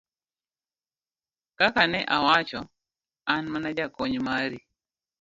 ka 1.57 1.67
ka 1.75 1.83
ne 1.91 1.99
awacho, 2.15 2.61
an 3.33 3.43
mana 3.51 3.69
jakony 3.77 4.17
mari 4.27 4.59